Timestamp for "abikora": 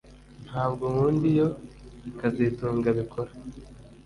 2.93-3.31